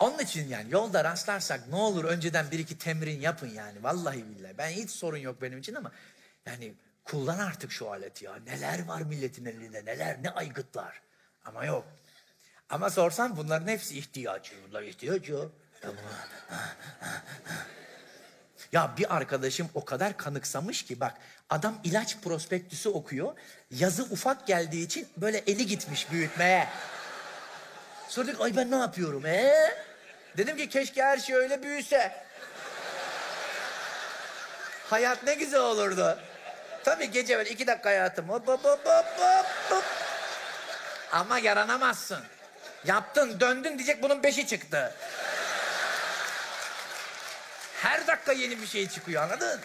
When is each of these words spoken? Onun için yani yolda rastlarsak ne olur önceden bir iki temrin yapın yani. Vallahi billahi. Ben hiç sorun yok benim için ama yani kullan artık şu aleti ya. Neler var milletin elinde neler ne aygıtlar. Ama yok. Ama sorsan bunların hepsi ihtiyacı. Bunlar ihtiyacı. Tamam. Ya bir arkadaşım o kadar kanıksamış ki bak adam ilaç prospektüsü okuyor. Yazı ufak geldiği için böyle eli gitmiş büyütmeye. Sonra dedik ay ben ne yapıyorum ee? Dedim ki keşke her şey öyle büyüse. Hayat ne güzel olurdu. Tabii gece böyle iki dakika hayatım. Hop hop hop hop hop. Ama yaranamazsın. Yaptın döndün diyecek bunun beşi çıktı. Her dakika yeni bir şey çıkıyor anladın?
Onun 0.00 0.18
için 0.18 0.48
yani 0.48 0.72
yolda 0.72 1.04
rastlarsak 1.04 1.68
ne 1.68 1.76
olur 1.76 2.04
önceden 2.04 2.50
bir 2.50 2.58
iki 2.58 2.78
temrin 2.78 3.20
yapın 3.20 3.48
yani. 3.48 3.82
Vallahi 3.82 4.24
billahi. 4.28 4.58
Ben 4.58 4.68
hiç 4.68 4.90
sorun 4.90 5.18
yok 5.18 5.42
benim 5.42 5.58
için 5.58 5.74
ama 5.74 5.92
yani 6.46 6.72
kullan 7.04 7.38
artık 7.38 7.72
şu 7.72 7.90
aleti 7.90 8.24
ya. 8.24 8.36
Neler 8.46 8.84
var 8.84 9.00
milletin 9.02 9.44
elinde 9.44 9.84
neler 9.84 10.22
ne 10.22 10.30
aygıtlar. 10.30 11.00
Ama 11.44 11.64
yok. 11.64 11.84
Ama 12.70 12.90
sorsan 12.90 13.36
bunların 13.36 13.68
hepsi 13.68 13.98
ihtiyacı. 13.98 14.52
Bunlar 14.68 14.82
ihtiyacı. 14.82 15.48
Tamam. 15.80 15.96
Ya 18.72 18.94
bir 18.98 19.16
arkadaşım 19.16 19.68
o 19.74 19.84
kadar 19.84 20.16
kanıksamış 20.16 20.84
ki 20.84 21.00
bak 21.00 21.14
adam 21.50 21.78
ilaç 21.84 22.20
prospektüsü 22.20 22.88
okuyor. 22.88 23.34
Yazı 23.70 24.02
ufak 24.02 24.46
geldiği 24.46 24.84
için 24.84 25.08
böyle 25.16 25.38
eli 25.38 25.66
gitmiş 25.66 26.10
büyütmeye. 26.12 26.68
Sonra 28.08 28.26
dedik 28.26 28.40
ay 28.40 28.56
ben 28.56 28.70
ne 28.70 28.76
yapıyorum 28.76 29.26
ee? 29.26 29.76
Dedim 30.36 30.56
ki 30.56 30.68
keşke 30.68 31.02
her 31.02 31.18
şey 31.18 31.36
öyle 31.36 31.62
büyüse. 31.62 32.12
Hayat 34.90 35.22
ne 35.22 35.34
güzel 35.34 35.60
olurdu. 35.60 36.18
Tabii 36.84 37.10
gece 37.10 37.38
böyle 37.38 37.50
iki 37.50 37.66
dakika 37.66 37.88
hayatım. 37.88 38.28
Hop 38.28 38.48
hop 38.48 38.64
hop 38.64 38.86
hop 38.86 39.06
hop. 39.70 39.84
Ama 41.12 41.38
yaranamazsın. 41.38 42.24
Yaptın 42.84 43.40
döndün 43.40 43.78
diyecek 43.78 44.02
bunun 44.02 44.22
beşi 44.22 44.46
çıktı. 44.46 44.94
Her 47.82 48.06
dakika 48.06 48.32
yeni 48.32 48.62
bir 48.62 48.66
şey 48.66 48.88
çıkıyor 48.88 49.22
anladın? 49.22 49.60